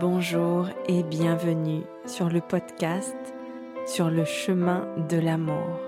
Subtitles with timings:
[0.00, 3.14] Bonjour et bienvenue sur le podcast
[3.86, 5.78] Sur le chemin de l'amour.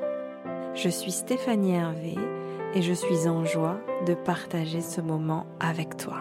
[0.74, 2.14] Je suis Stéphanie Hervé
[2.74, 6.20] et je suis en joie de partager ce moment avec toi.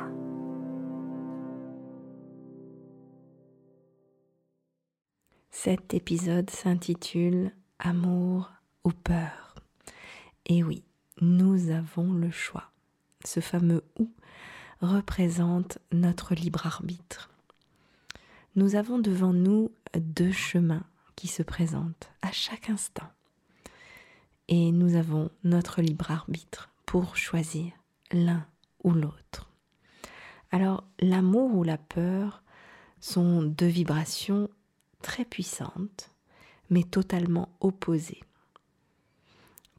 [5.51, 8.51] Cet épisode s'intitule Amour
[8.83, 9.53] ou peur.
[10.47, 10.83] Et oui,
[11.21, 12.71] nous avons le choix.
[13.23, 14.09] Ce fameux ou
[14.81, 17.29] représente notre libre arbitre.
[18.57, 20.85] Nous avons devant nous deux chemins
[21.17, 23.07] qui se présentent à chaque instant.
[24.47, 27.73] Et nous avons notre libre arbitre pour choisir
[28.13, 28.47] l'un
[28.85, 29.51] ou l'autre.
[30.51, 32.43] Alors l'amour ou la peur
[33.01, 34.49] sont deux vibrations
[35.01, 36.11] très puissantes,
[36.69, 38.23] mais totalement opposées,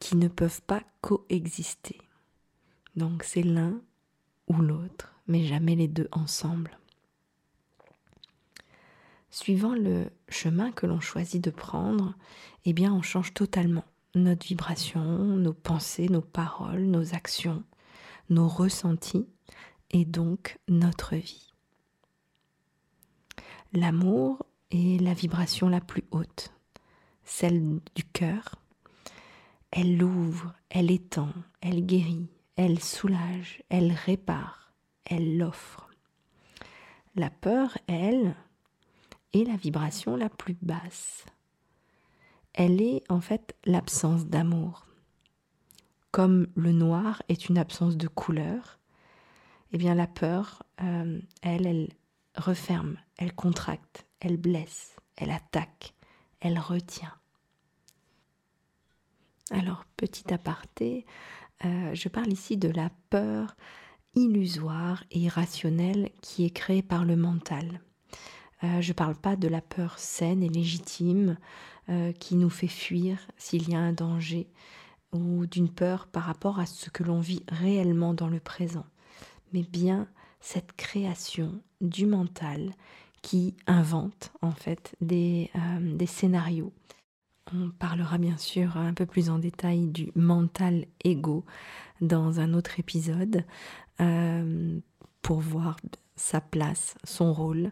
[0.01, 1.99] qui ne peuvent pas coexister.
[2.95, 3.81] Donc c'est l'un
[4.49, 6.77] ou l'autre, mais jamais les deux ensemble.
[9.39, 12.15] Suivant le chemin que l'on choisit de prendre,
[12.65, 13.85] eh bien on change totalement
[14.15, 17.63] notre vibration, nos pensées, nos paroles, nos actions,
[18.31, 19.29] nos ressentis
[19.91, 21.53] et donc notre vie.
[23.75, 26.55] L'amour est la vibration la plus haute,
[27.27, 28.55] celle du cœur.
[29.71, 34.73] Elle l'ouvre, elle étend, elle guérit, elle soulage, elle répare,
[35.05, 35.91] elle l'offre.
[37.17, 38.35] La peur, elle,
[39.33, 41.25] est la vibration la plus basse.
[42.53, 44.87] Elle est en fait l'absence d'amour.
[46.11, 48.79] Comme le noir est une absence de couleur,
[49.73, 51.89] eh bien la peur, euh, elle, elle
[52.37, 55.95] referme, elle contracte, elle blesse, elle attaque,
[56.41, 57.13] elle retient.
[59.51, 61.07] Alors, petit aparté,
[61.65, 63.57] euh, je parle ici de la peur
[64.15, 67.81] illusoire et irrationnelle qui est créée par le mental.
[68.67, 71.37] Euh, je ne parle pas de la peur saine et légitime
[71.89, 74.49] euh, qui nous fait fuir s'il y a un danger
[75.13, 78.87] ou d'une peur par rapport à ce que l'on vit réellement dans le présent,
[79.53, 80.09] mais bien
[80.41, 82.73] cette création du mental
[83.23, 86.73] qui invente en fait des, des scénarios.
[87.55, 91.45] On parlera bien sûr un peu plus en détail du mental ego
[92.01, 93.45] dans un autre épisode
[94.01, 94.81] euh,
[95.23, 95.77] pour voir
[96.17, 97.71] sa place, son rôle,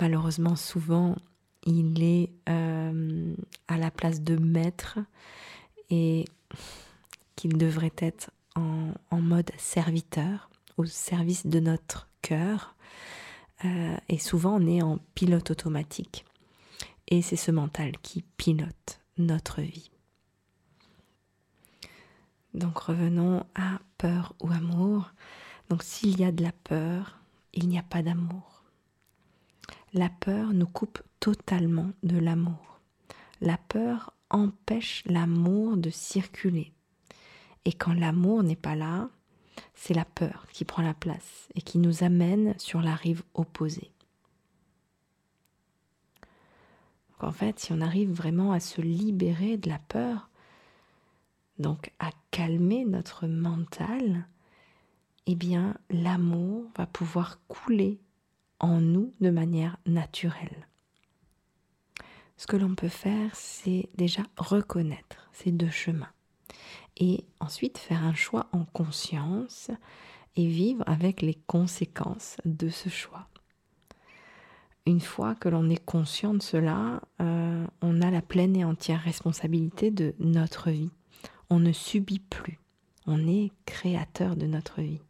[0.00, 1.16] malheureusement souvent
[1.64, 3.34] il est euh,
[3.68, 4.98] à la place de maître
[5.90, 6.24] et
[7.36, 12.74] qu'il devrait être en, mode serviteur, au service de notre cœur.
[13.64, 16.24] Euh, et souvent on est en pilote automatique
[17.08, 19.90] et c'est ce mental qui pilote notre vie.
[22.54, 25.12] Donc revenons à peur ou amour.
[25.68, 27.18] Donc s'il y a de la peur,
[27.54, 28.51] il n'y a pas d'amour.
[29.94, 32.80] La peur nous coupe totalement de l'amour.
[33.40, 36.72] La peur empêche l'amour de circuler.
[37.64, 39.10] Et quand l'amour n'est pas là,
[39.74, 43.92] c'est la peur qui prend la place et qui nous amène sur la rive opposée.
[47.22, 50.28] en fait, si on arrive vraiment à se libérer de la peur,
[51.58, 54.26] donc à calmer notre mental,
[55.26, 58.00] eh bien l'amour va pouvoir couler
[58.62, 60.66] en nous de manière naturelle.
[62.38, 66.10] Ce que l'on peut faire, c'est déjà reconnaître ces deux chemins
[66.96, 69.70] et ensuite faire un choix en conscience
[70.36, 73.28] et vivre avec les conséquences de ce choix
[74.86, 79.00] une fois que l'on est conscient de cela, euh, on a la pleine et entière
[79.00, 80.90] responsabilité de notre vie.
[81.50, 82.58] On ne subit plus,
[83.06, 85.00] on est créateur de notre vie.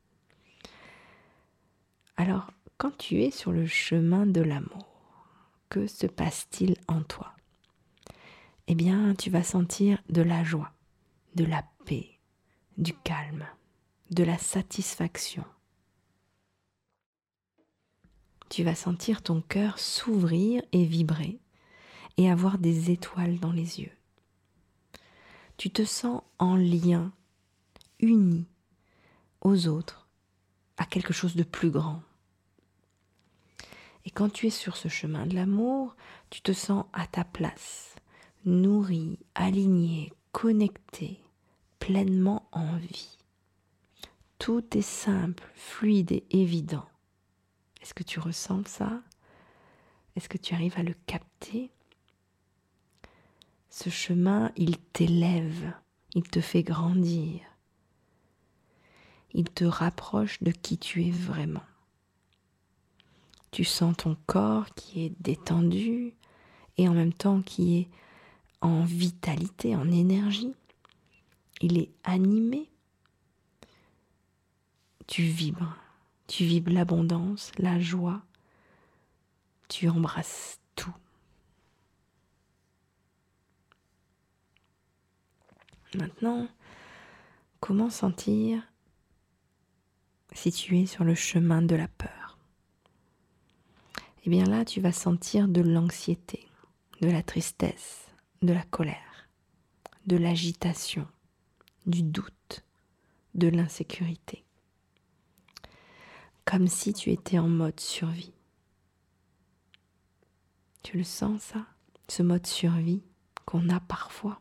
[2.17, 2.51] Alors,
[2.83, 4.89] quand tu es sur le chemin de l'amour,
[5.69, 7.33] que se passe-t-il en toi?
[8.67, 10.73] Eh bien, tu vas sentir de la joie,
[11.37, 12.19] de la paix,
[12.79, 13.47] du calme,
[14.11, 15.45] de la satisfaction,
[18.49, 21.39] tu vas sentir ton cœur s'ouvrir et vibrer
[22.17, 23.97] et avoir des étoiles dans les yeux.
[25.57, 27.13] Tu te sens en lien,
[28.01, 28.49] uni
[29.41, 30.09] aux autres,
[30.79, 32.03] à quelque chose de plus grand.
[34.05, 35.95] Et quand tu es sur ce chemin de l'amour,
[36.31, 37.95] tu te sens à ta place,
[38.45, 41.21] nourri, aligné, connecté,
[41.79, 43.19] pleinement en vie.
[44.39, 46.87] Tout est simple, fluide et évident.
[47.81, 49.03] Est-ce que tu ressens ça?
[50.17, 51.71] Est-ce que tu arrives à le capter?
[53.71, 55.73] Ce chemin, il t'élève,
[56.15, 57.41] il te fait grandir,
[59.33, 61.63] il te rapproche de qui tu es vraiment.
[63.53, 66.15] Tu sens ton corps qui est détendu
[66.79, 67.89] et en même temps qui est
[68.63, 70.55] en vitalité, en énergie.
[71.61, 72.71] Il est animé.
[75.07, 75.77] Tu vibres.
[76.29, 78.23] Tu vibres l'abondance, la joie.
[79.69, 80.95] Tu embrasses tout.
[85.95, 86.49] Maintenant,
[87.61, 88.63] comment sentir
[90.33, 92.22] si tu es sur le chemin de la peur?
[94.25, 96.47] Eh bien là, tu vas sentir de l'anxiété,
[97.01, 98.07] de la tristesse,
[98.43, 99.29] de la colère,
[100.07, 101.07] de l'agitation,
[101.87, 102.65] du doute,
[103.35, 104.45] de l'insécurité.
[106.45, 108.35] Comme si tu étais en mode survie.
[110.83, 111.67] Tu le sens ça
[112.09, 113.03] Ce mode survie
[113.47, 114.41] qu'on a parfois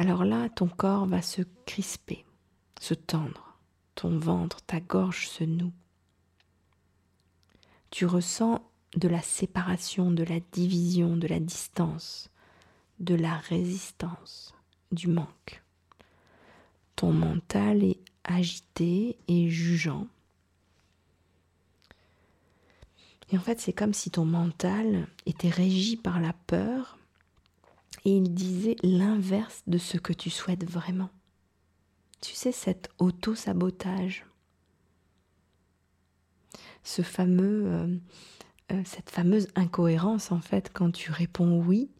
[0.00, 2.24] alors là, ton corps va se crisper,
[2.80, 3.58] se tendre,
[3.94, 5.74] ton ventre, ta gorge se noue.
[7.90, 8.62] Tu ressens
[8.96, 12.30] de la séparation, de la division, de la distance,
[12.98, 14.54] de la résistance,
[14.92, 15.62] du manque.
[16.96, 20.06] Ton mental est agité et jugeant.
[23.32, 26.98] Et en fait, c'est comme si ton mental était régi par la peur
[28.04, 31.10] et il disait l'inverse de ce que tu souhaites vraiment.
[32.20, 34.26] Tu sais, cet auto-sabotage,
[36.82, 37.96] ce fameux, euh,
[38.72, 41.90] euh, cette fameuse incohérence en fait quand tu réponds oui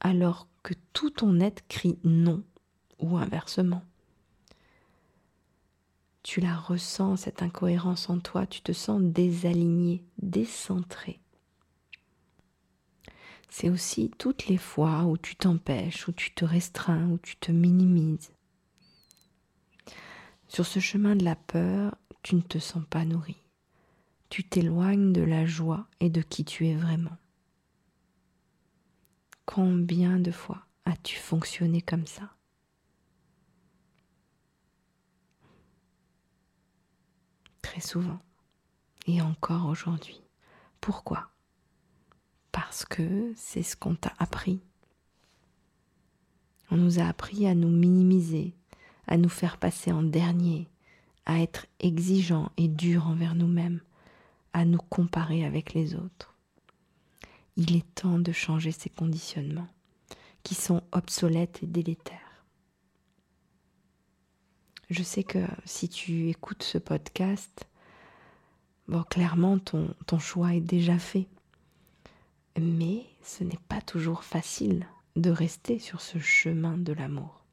[0.00, 2.42] alors que tout ton être crie non
[2.98, 3.82] ou inversement.
[6.22, 11.20] Tu la ressens, cette incohérence en toi, tu te sens désaligné, décentré
[13.58, 17.52] c'est aussi toutes les fois où tu t'empêches, où tu te restreins, où tu te
[17.52, 18.30] minimises.
[20.46, 23.36] Sur ce chemin de la peur, tu ne te sens pas nourri.
[24.36, 27.16] Tu t'éloignes de la joie et de qui tu es vraiment.
[29.46, 32.34] Combien de fois as-tu fonctionné comme ça?
[37.62, 38.20] Très souvent.
[39.06, 40.20] Et encore aujourd'hui.
[40.82, 41.30] Pourquoi?
[42.52, 44.60] Parce que c'est ce qu'on t'a appris.
[46.70, 48.54] On nous a appris à nous minimiser,
[49.06, 50.68] à nous faire passer en dernier,
[51.24, 53.80] à être exigeants et durs envers nous-mêmes,
[54.56, 56.34] à nous comparer avec les autres.
[57.58, 59.68] Il est temps de changer ces conditionnements
[60.44, 62.42] qui sont obsolètes et délétères.
[64.88, 67.68] Je sais que si tu écoutes ce podcast,
[68.88, 71.28] bon, clairement ton, ton choix est déjà fait.
[72.58, 74.86] Mais ce n'est pas toujours facile
[75.16, 77.44] de rester sur ce chemin de l'amour.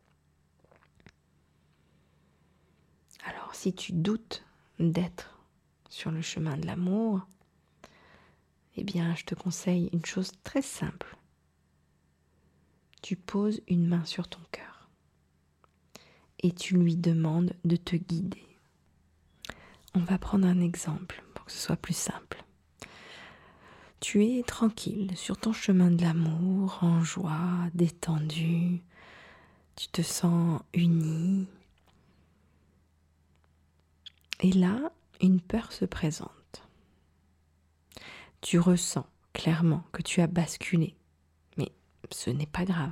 [3.25, 4.45] Alors si tu doutes
[4.79, 5.32] d'être
[5.93, 7.21] sur le chemin de l'amour,
[8.75, 11.15] eh bien je te conseille une chose très simple.
[13.03, 14.89] Tu poses une main sur ton cœur
[16.39, 18.43] et tu lui demandes de te guider.
[19.93, 22.43] On va prendre un exemple pour que ce soit plus simple.
[23.99, 28.81] Tu es tranquille sur ton chemin de l'amour, en joie, détendu.
[29.75, 31.47] Tu te sens uni.
[34.39, 34.91] Et là,
[35.23, 36.67] une peur se présente.
[38.41, 40.95] Tu ressens clairement que tu as basculé,
[41.57, 41.71] mais
[42.11, 42.91] ce n'est pas grave.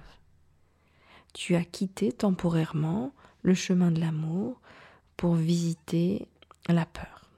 [1.33, 4.59] Tu as quitté temporairement le chemin de l'amour
[5.17, 6.27] pour visiter
[6.67, 7.29] la peur.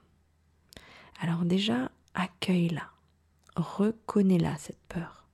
[1.20, 2.94] Alors déjà, accueille-la
[3.56, 5.24] reconnais-la, cette peur.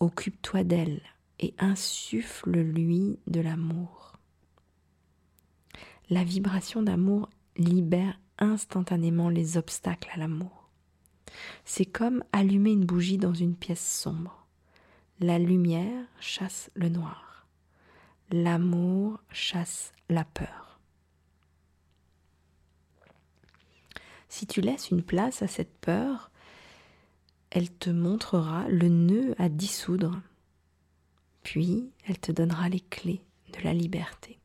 [0.00, 1.00] Occupe-toi d'elle
[1.40, 4.18] et insuffle-lui de l'amour.
[6.10, 10.68] La vibration d'amour libère instantanément les obstacles à l'amour.
[11.64, 14.46] C'est comme allumer une bougie dans une pièce sombre.
[15.20, 17.46] La lumière chasse le noir.
[18.30, 20.78] L'amour chasse la peur.
[24.28, 26.30] Si tu laisses une place à cette peur,
[27.50, 30.20] elle te montrera le nœud à dissoudre,
[31.42, 33.22] puis elle te donnera les clés
[33.54, 34.37] de la liberté.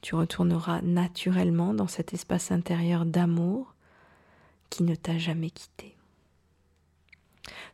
[0.00, 3.74] Tu retourneras naturellement dans cet espace intérieur d'amour
[4.70, 5.96] qui ne t'a jamais quitté.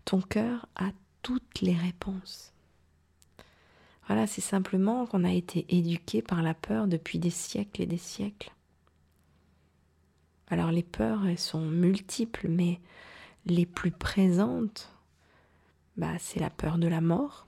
[0.04, 0.90] Ton cœur a
[1.23, 2.52] toutes les réponses.
[4.06, 7.99] Voilà, c'est simplement qu'on a été éduqué par la peur depuis des siècles et des
[7.99, 8.52] siècles.
[10.49, 12.80] Alors les peurs, elles sont multiples, mais
[13.47, 14.92] les plus présentes,
[15.97, 17.47] bah, c'est la peur de la mort,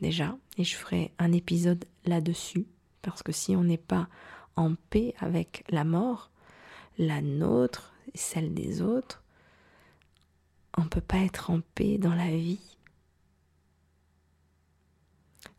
[0.00, 2.66] déjà, et je ferai un épisode là-dessus,
[3.02, 4.08] parce que si on n'est pas
[4.56, 6.30] en paix avec la mort,
[6.98, 9.22] la nôtre et celle des autres,
[10.76, 12.76] on ne peut pas être en paix dans la vie.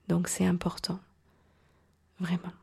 [0.08, 1.00] Donc c'est important,
[2.20, 2.54] vraiment.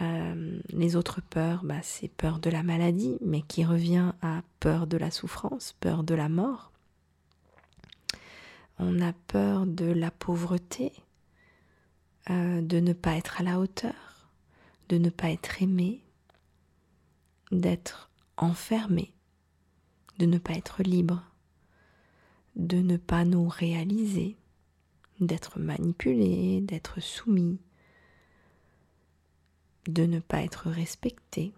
[0.00, 4.86] Euh, les autres peurs, bah, c'est peur de la maladie, mais qui revient à peur
[4.86, 6.70] de la souffrance, peur de la mort.
[8.78, 10.92] On a peur de la pauvreté,
[12.30, 14.28] euh, de ne pas être à la hauteur,
[14.88, 16.02] de ne pas être aimé,
[17.52, 19.12] d'être enfermé,
[20.18, 21.22] de ne pas être libre,
[22.56, 24.36] de ne pas nous réaliser,
[25.20, 27.60] d'être manipulé, d'être soumis,
[29.86, 31.52] de ne pas être respecté.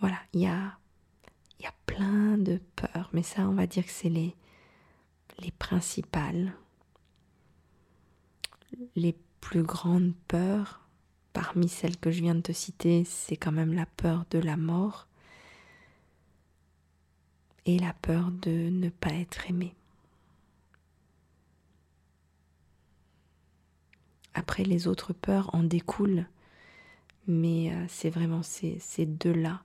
[0.00, 0.78] Voilà, il y a,
[1.86, 4.34] plein de peurs, mais ça on va dire que c'est les,
[5.40, 6.54] les principales,
[8.96, 10.80] les plus grandes peurs.
[11.32, 14.56] Parmi celles que je viens de te citer, c'est quand même la peur de la
[14.56, 15.08] mort
[17.64, 19.74] et la peur de ne pas être aimé.
[24.34, 26.26] Après, les autres peurs en découlent,
[27.26, 29.62] mais euh, c'est vraiment ces, deux-là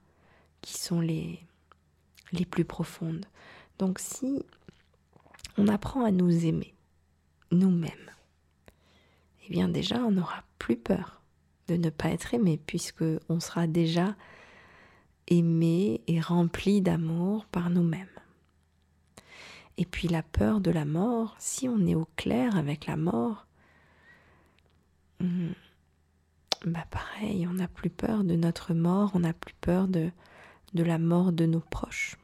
[0.62, 1.40] qui sont les
[2.50, 3.26] plus profondes.
[3.80, 4.44] Donc si
[5.58, 6.74] on apprend à nous aimer,
[7.52, 8.12] nous-mêmes,
[9.48, 11.22] eh bien déjà, on n'aura plus peur
[11.68, 14.16] de ne pas être aimé, puisque on sera déjà
[15.28, 18.08] aimé et rempli d'amour par nous-mêmes.
[19.78, 23.46] Et puis la peur de la mort, si on est au clair avec la mort,
[25.20, 25.52] hmm,
[26.66, 30.10] bah pareil, on n'a plus peur de notre mort, on n'a plus peur de,
[30.74, 32.18] de la mort de nos proches.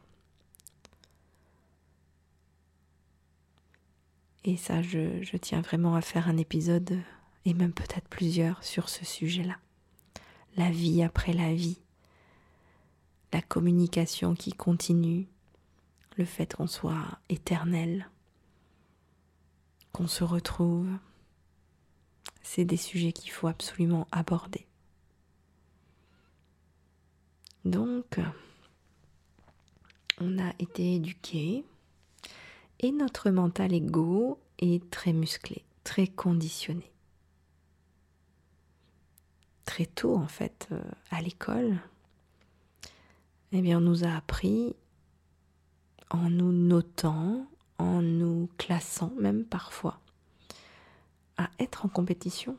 [4.46, 7.00] Et ça, je, tiens vraiment à faire un épisode,
[7.46, 9.58] et même peut-être plusieurs, sur ce sujet-là.
[10.58, 11.80] La vie après la vie,
[13.32, 15.28] la communication qui continue,
[16.18, 18.10] le fait qu'on soit éternel,
[19.94, 20.90] qu'on se retrouve,
[22.42, 24.68] c'est des sujets qu'il faut absolument aborder.
[27.64, 28.20] Donc,
[30.20, 31.64] on a été éduqué
[32.84, 36.92] et notre mental ego est très musclé, très conditionné.
[39.64, 41.80] Très tôt, en fait, euh, à l'école,
[43.54, 44.76] eh bien, on nous a appris
[46.10, 47.48] en nous notant,
[47.78, 50.02] en nous classant même parfois,
[51.38, 52.58] à être en compétition.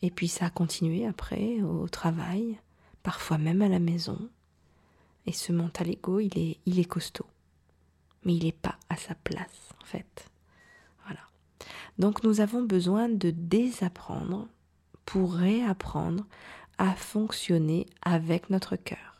[0.00, 2.60] Et puis ça a continué après au travail,
[3.02, 4.30] parfois même à la maison.
[5.26, 7.26] Et ce mental ego, il est, il est costaud.
[8.24, 10.30] Mais il n'est pas à sa place, en fait.
[11.04, 11.20] Voilà.
[11.98, 14.48] Donc nous avons besoin de désapprendre
[15.04, 16.24] pour réapprendre
[16.78, 19.14] à fonctionner avec notre cœur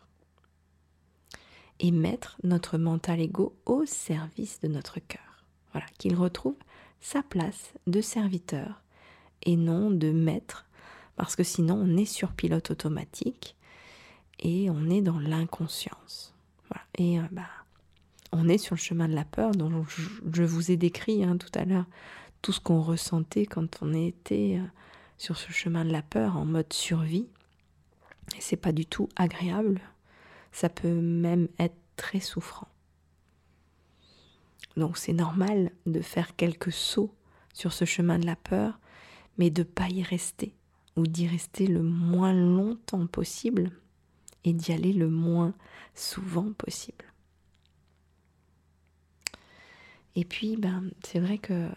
[1.80, 5.44] et mettre notre mental ego au service de notre cœur.
[5.72, 6.56] Voilà, qu'il retrouve
[7.00, 8.82] sa place de serviteur
[9.42, 10.66] et non de maître,
[11.16, 13.56] parce que sinon on est sur pilote automatique
[14.38, 16.34] et on est dans l'inconscience.
[16.70, 16.84] Voilà.
[16.96, 17.42] Et euh, bah,
[18.34, 21.58] on est sur le chemin de la peur, dont je, vous ai décrit hein, tout
[21.58, 21.86] à l'heure
[22.42, 24.66] tout ce qu'on ressentait quand on était euh,
[25.16, 27.26] sur ce chemin de la peur en mode survie.
[28.36, 29.80] Et c'est pas du tout agréable
[30.54, 32.68] ça peut même être très souffrant.
[34.76, 37.12] Donc c'est normal de faire quelques sauts
[37.52, 38.78] sur ce chemin de la peur,
[39.36, 40.54] mais de pas y rester,
[40.96, 43.70] ou d'y rester le moins longtemps possible,
[44.44, 45.54] et d'y aller le moins
[45.94, 47.04] souvent possible.
[50.16, 51.68] Et puis, ben, c'est vrai que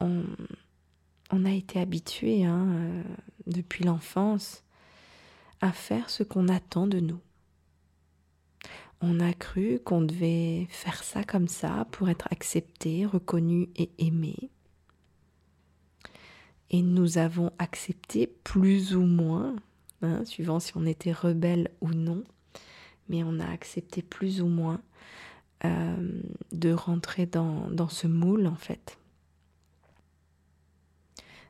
[0.00, 3.02] on, a été habitué hein, euh,
[3.46, 4.62] depuis l'enfance
[5.60, 7.20] à faire ce qu'on attend de nous.
[9.00, 14.50] On a cru qu'on devait faire ça comme ça pour être accepté, reconnu et aimé.
[16.70, 19.56] Et nous avons accepté plus ou moins,
[20.02, 22.24] hein, suivant si on était rebelle ou non,
[23.08, 24.80] mais on a accepté plus ou moins
[25.64, 26.20] euh,
[26.52, 28.98] de rentrer dans, dans ce moule en fait.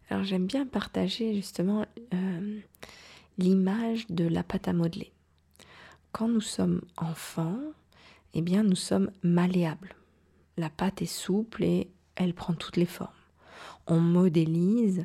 [0.09, 1.85] Alors j'aime bien partager justement
[2.15, 2.61] euh,
[3.39, 5.13] l'image de la pâte à modeler.
[6.13, 7.59] Quand nous sommes enfants,
[8.35, 9.97] eh bien nous sommes malléables.
[10.57, 13.11] La pâte est souple et elle prend toutes les formes.
[13.87, 15.05] On modélise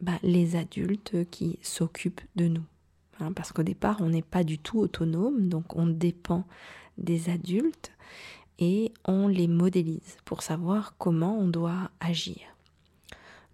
[0.00, 2.64] bah, les adultes qui s'occupent de nous.
[3.20, 6.46] Hein, parce qu'au départ, on n'est pas du tout autonome, donc on dépend
[7.00, 7.92] des adultes
[8.58, 12.40] et on les modélise pour savoir comment on doit agir.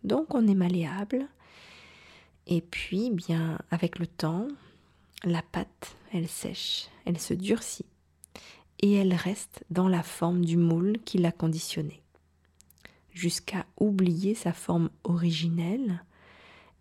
[0.05, 1.27] Donc on est malléable
[2.47, 4.49] Et puis, bien, avec le temps,
[5.25, 7.87] la pâte, elle sèche, elle se durcit
[8.81, 12.03] et elle reste dans la forme du moule qui l'a conditionnée,
[13.13, 16.05] jusqu'à oublier sa forme originelle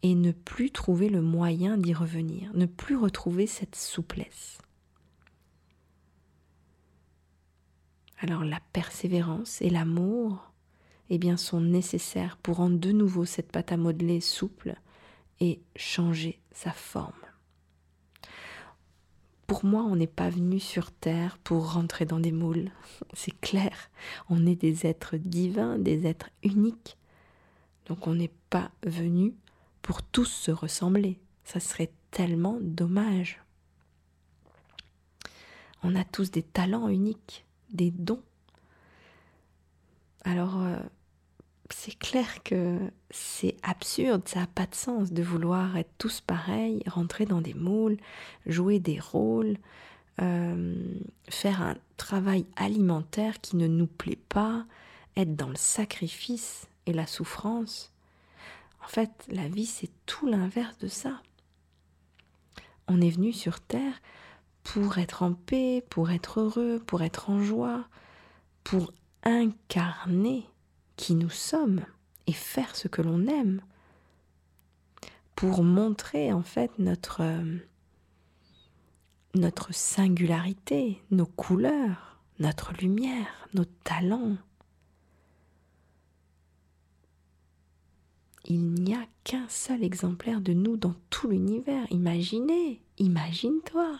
[0.03, 4.57] et ne plus trouver le moyen d'y revenir, ne plus retrouver cette souplesse.
[8.19, 10.51] Alors la persévérance et l'amour
[11.09, 14.75] eh bien, sont nécessaires pour rendre de nouveau cette pâte à modeler souple
[15.39, 17.13] et changer sa forme.
[19.47, 22.71] Pour moi, on n'est pas venu sur Terre pour rentrer dans des moules.
[23.13, 23.91] C'est clair,
[24.29, 26.97] on est des êtres divins, des êtres uniques.
[27.85, 29.35] Donc on n'est pas venu
[29.83, 31.19] pour tous se ressembler.
[31.43, 33.43] Ça serait tellement dommage.
[35.83, 37.45] On a tous des talents uniques,
[37.75, 38.23] des dons.
[40.23, 40.77] Alors, euh,
[41.69, 42.79] c'est clair que
[43.09, 47.53] c'est absurde, ça n'a pas de sens de vouloir être tous pareils, rentrer dans des
[47.53, 47.97] moules,
[48.45, 49.57] jouer des rôles,
[50.21, 50.75] euh,
[51.29, 54.65] faire un travail alimentaire qui ne nous plaît pas,
[55.17, 57.91] être dans le sacrifice et la souffrance.
[58.83, 61.21] En fait, la vie, c'est tout l'inverse de ça.
[62.87, 63.99] On est venu sur Terre
[64.65, 67.87] pour être en paix, pour être heureux, pour être en joie,
[68.65, 68.91] pour
[69.23, 70.45] incarner
[70.97, 71.85] qui nous sommes
[72.27, 73.61] et faire ce que l'on aime
[75.35, 77.59] pour montrer en fait notre euh,
[79.71, 84.37] singularité, nos couleurs, notre lumière, nos talents.
[88.45, 91.85] Il n'y a qu'un seul exemplaire de nous dans tout l'univers.
[91.91, 93.99] Imaginez, imagine-toi.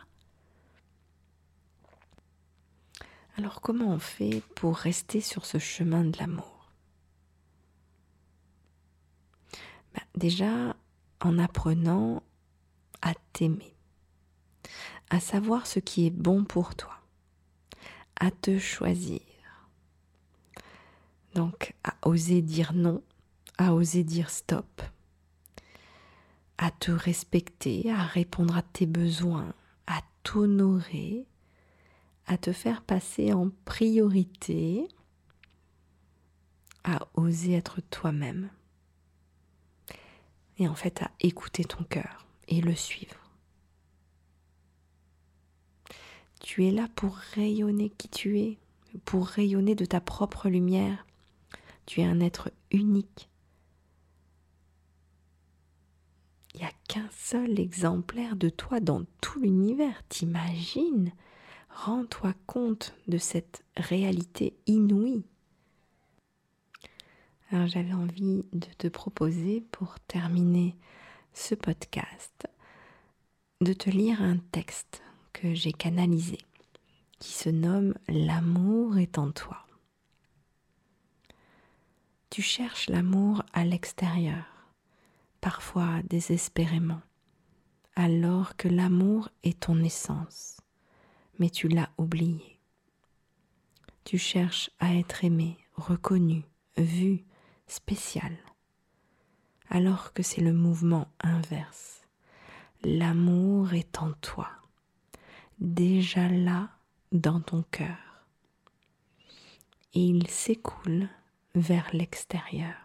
[3.37, 6.71] Alors comment on fait pour rester sur ce chemin de l'amour?
[9.93, 10.75] Bah, déjà,
[11.19, 12.23] en apprenant
[13.01, 13.75] à t'aimer,
[15.09, 16.97] à savoir ce qui est bon pour toi,
[18.15, 19.19] à te choisir.
[21.33, 23.03] Donc, à oser dire non,
[23.57, 24.81] à oser dire stop,
[26.57, 29.53] à te respecter, à répondre à tes besoins,
[29.87, 31.25] à t'honorer,
[32.27, 34.87] à te faire passer en priorité,
[36.83, 38.49] à oser être toi-même
[40.57, 43.15] et en fait à écouter ton cœur et le suivre.
[46.39, 48.59] Tu es là pour rayonner qui tu es,
[49.03, 51.05] pour rayonner de ta propre lumière.
[51.85, 53.29] Tu es un être unique.
[56.53, 60.03] Il n'y a qu'un seul exemplaire de toi dans tout l'univers.
[60.07, 61.11] T'imagines?
[61.75, 65.23] Rends-toi compte de cette réalité inouïe.
[67.51, 70.75] Alors j'avais envie de te proposer pour terminer
[71.33, 72.47] ce podcast
[73.61, 76.37] de te lire un texte que j'ai canalisé
[77.19, 79.65] qui se nomme L'amour est en toi.
[82.29, 84.45] Tu cherches l'amour à l'extérieur,
[85.41, 87.01] parfois désespérément,
[87.95, 90.57] alors que l'amour est ton essence,
[91.39, 92.59] mais tu l'as oublié.
[94.03, 96.43] Tu cherches à être aimé, reconnu,
[96.77, 97.23] vu,
[97.67, 98.37] spécial,
[99.69, 102.03] alors que c'est le mouvement inverse.
[102.83, 104.49] L'amour est en toi,
[105.59, 106.69] déjà là
[107.11, 108.25] dans ton cœur,
[109.93, 111.09] et il s'écoule
[111.55, 112.75] vers l'extérieur.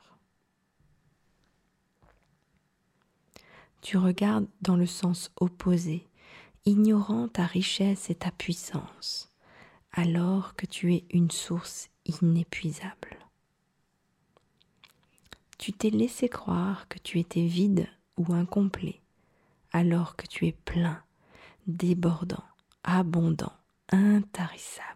[3.83, 6.07] Tu regardes dans le sens opposé,
[6.65, 9.31] ignorant ta richesse et ta puissance,
[9.93, 13.19] alors que tu es une source inépuisable.
[15.59, 19.01] Tu t'es laissé croire que tu étais vide ou incomplet,
[19.73, 21.03] alors que tu es plein,
[21.67, 22.45] débordant,
[22.83, 23.53] abondant,
[23.91, 24.89] intarissable.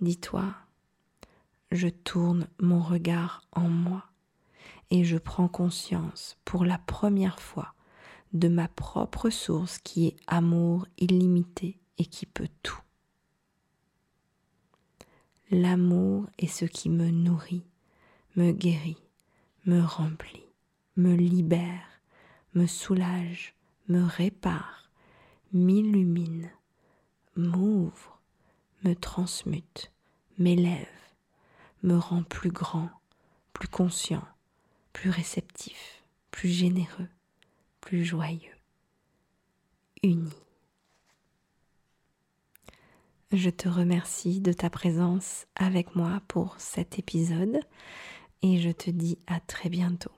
[0.00, 0.54] Dis-toi,
[1.70, 4.04] je tourne mon regard en moi
[4.90, 7.74] et je prends conscience pour la première fois
[8.32, 12.80] de ma propre source qui est amour illimité et qui peut tout.
[15.50, 17.64] L'amour est ce qui me nourrit,
[18.34, 19.02] me guérit,
[19.64, 20.44] me remplit,
[20.96, 22.00] me libère,
[22.54, 23.54] me soulage,
[23.88, 24.90] me répare,
[25.52, 26.50] m'illumine,
[27.36, 28.20] m'ouvre,
[28.84, 29.92] me transmute,
[30.38, 30.86] m'élève,
[31.82, 32.90] me rend plus grand,
[33.52, 34.26] plus conscient,
[34.96, 37.08] plus réceptif, plus généreux,
[37.82, 38.56] plus joyeux,
[40.02, 40.32] uni.
[43.30, 47.60] Je te remercie de ta présence avec moi pour cet épisode.
[48.40, 50.12] et je te dis à très bientôt.